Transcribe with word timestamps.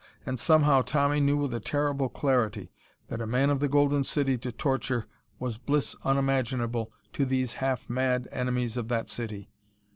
And 0.25 0.39
somehow 0.39 0.81
Tommy 0.81 1.19
knew 1.19 1.37
with 1.37 1.53
a 1.53 1.59
terrible 1.59 2.09
clarity 2.09 2.71
that 3.09 3.21
a 3.21 3.27
man 3.27 3.51
of 3.51 3.59
the 3.59 3.67
Golden 3.69 4.03
City 4.03 4.35
to 4.39 4.51
torture 4.51 5.05
was 5.37 5.59
bliss 5.59 5.95
unimaginable 6.03 6.91
to 7.13 7.23
these 7.23 7.53
half 7.61 7.87
mad 7.87 8.27
enemies 8.31 8.77
of 8.77 8.87
that 8.87 9.09
city. 9.09 9.51